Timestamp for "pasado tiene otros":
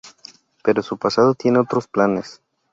0.97-1.85